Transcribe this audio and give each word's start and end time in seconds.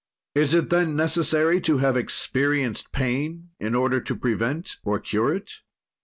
"Is 0.33 0.55
it, 0.55 0.71
then, 0.71 0.95
necessary 0.95 1.61
to 1.61 1.77
have 1.77 1.95
experienced 1.95 2.91
pain 2.91 3.51
in 3.59 3.75
order 3.75 4.01
to 4.01 4.15
prevent 4.15 4.77
or 4.83 4.99
cure 4.99 5.31
it? 5.31 5.51